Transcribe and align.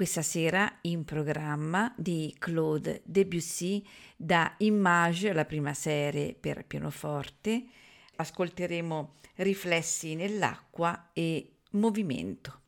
Questa 0.00 0.22
sera 0.22 0.78
in 0.84 1.04
programma 1.04 1.92
di 1.94 2.34
Claude 2.38 3.02
Debussy 3.04 3.86
da 4.16 4.54
Image, 4.60 5.34
la 5.34 5.44
prima 5.44 5.74
serie 5.74 6.32
per 6.32 6.64
pianoforte. 6.64 7.64
Ascolteremo 8.16 9.16
Riflessi 9.34 10.14
nell'acqua 10.14 11.10
e 11.12 11.56
Movimento. 11.72 12.60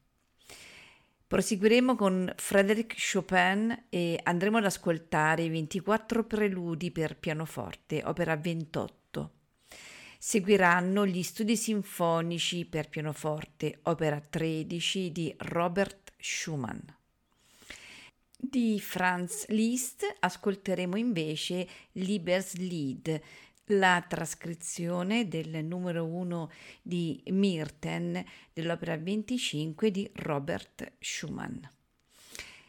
Proseguiremo 1.27 1.97
con 1.97 2.31
Frédéric 2.37 2.97
Chopin 2.99 3.85
e 3.89 4.21
andremo 4.23 4.59
ad 4.59 4.67
ascoltare 4.67 5.45
i 5.45 5.49
24 5.49 6.25
preludi 6.25 6.91
per 6.91 7.17
pianoforte, 7.17 8.03
opera 8.05 8.37
28. 8.37 9.33
Seguiranno 10.19 11.07
gli 11.07 11.23
studi 11.23 11.57
sinfonici 11.57 12.67
per 12.67 12.91
pianoforte, 12.91 13.79
opera 13.85 14.21
13 14.21 15.11
di 15.11 15.35
Robert 15.39 16.13
Schumann. 16.19 17.01
Di 18.45 18.81
Franz 18.81 19.47
Liszt 19.51 20.05
ascolteremo 20.19 20.97
invece 20.97 21.65
Liebeslied, 21.93 23.21
la 23.67 24.05
trascrizione 24.07 25.29
del 25.29 25.65
numero 25.65 26.05
1 26.05 26.51
di 26.83 27.23
Mirten 27.27 28.23
dell'opera 28.53 28.97
25 28.97 29.91
di 29.93 30.11
Robert 30.15 30.95
Schumann. 30.99 31.57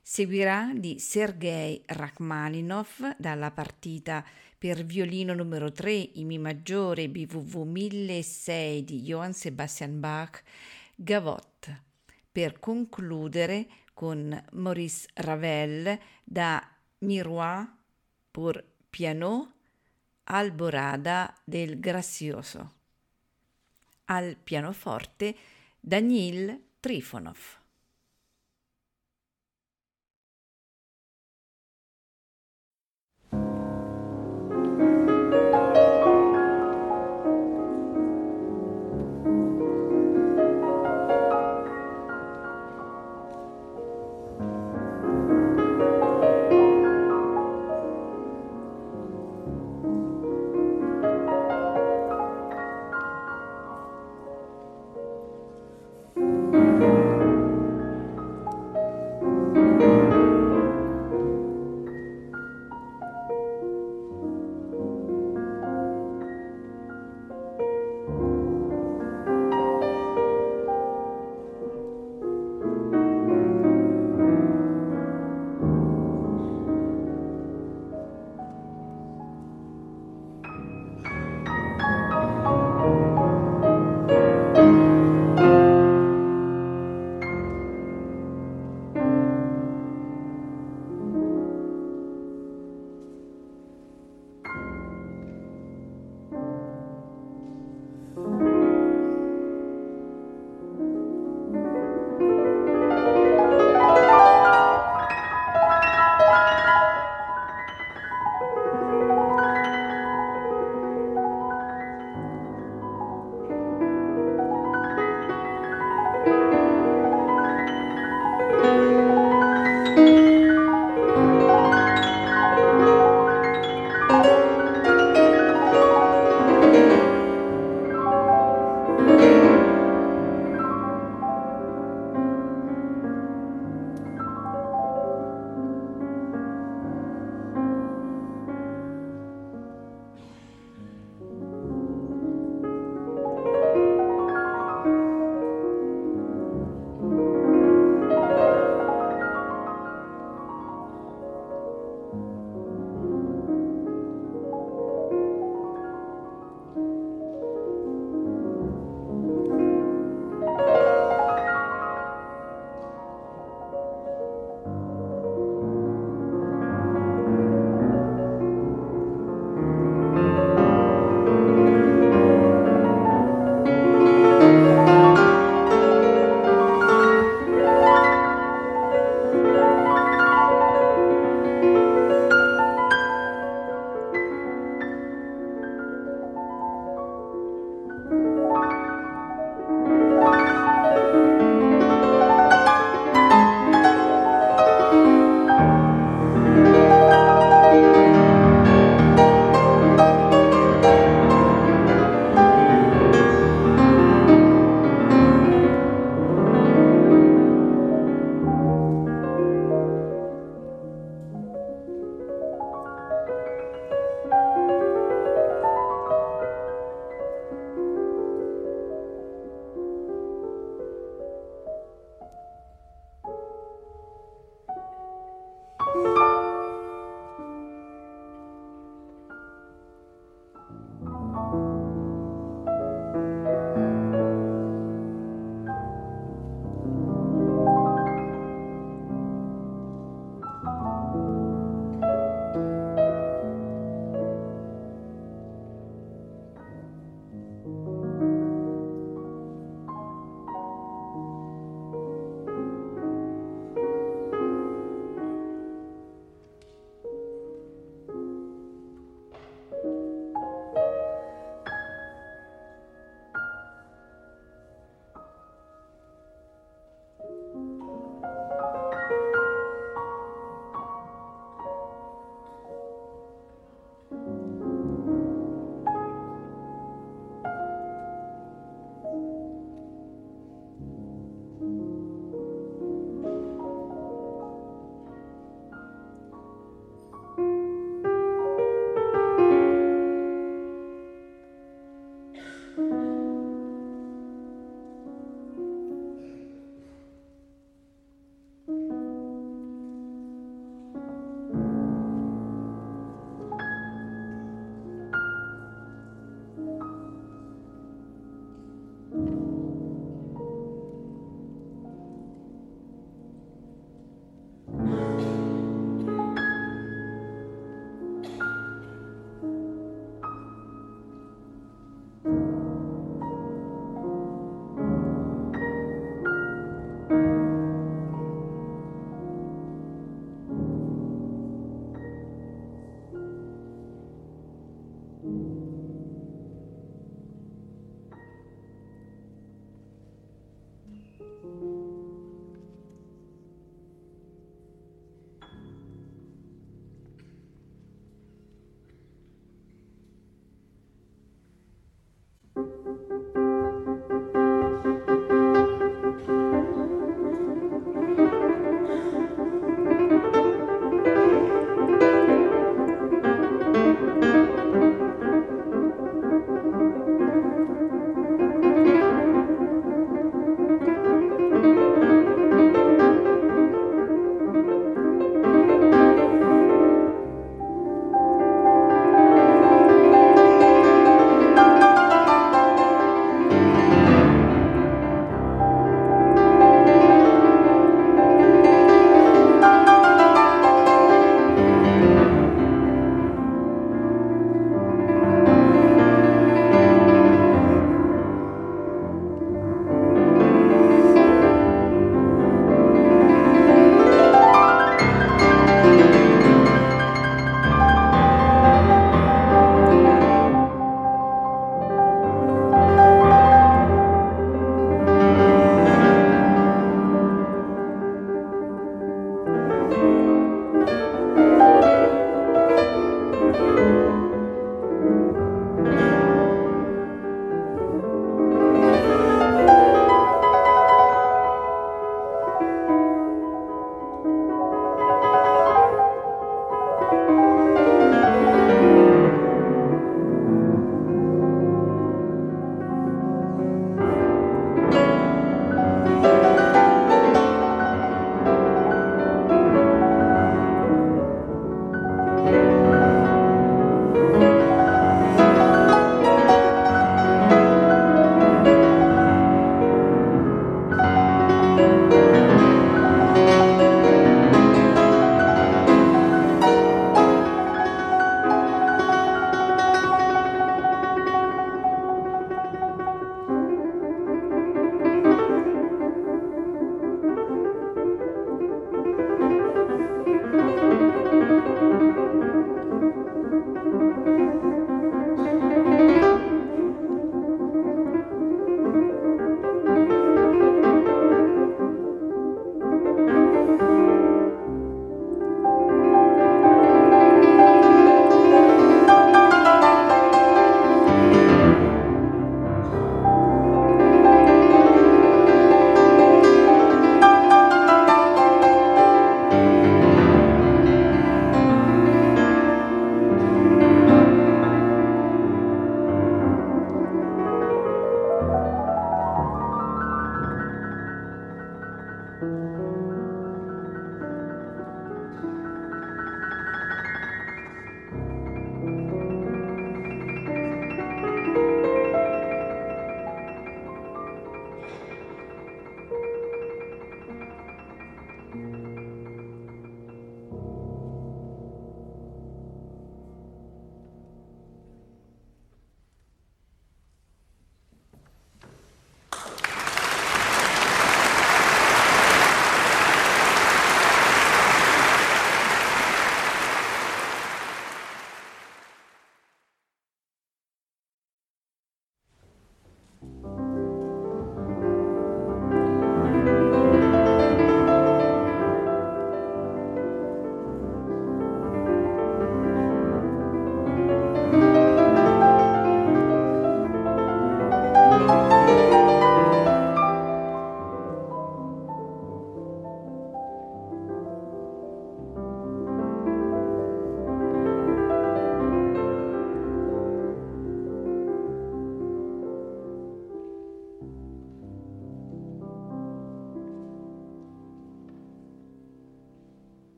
Seguirà 0.00 0.72
di 0.74 0.98
Sergei 0.98 1.82
Rachmaninov 1.84 3.16
dalla 3.18 3.50
partita 3.50 4.24
per 4.56 4.86
violino 4.86 5.34
numero 5.34 5.70
3 5.70 5.92
in 5.92 6.28
Mi 6.28 6.38
maggiore 6.38 7.10
BWV 7.10 7.56
1006 7.66 8.84
di 8.84 9.02
Johann 9.02 9.32
Sebastian 9.32 10.00
Bach 10.00 10.42
Gavotte 10.94 11.82
per 12.32 12.58
concludere 12.58 13.66
con 13.98 14.40
Maurice 14.52 15.08
Ravel 15.14 15.98
da 16.22 16.62
Miroir 16.98 17.66
pour 18.30 18.64
piano 18.88 19.54
Alborada 20.22 21.34
del 21.42 21.80
Grazioso. 21.80 22.74
Al 24.04 24.36
pianoforte 24.36 25.34
Daniil 25.80 26.62
Trifonov. 26.78 27.57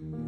Mm-hmm. 0.00 0.27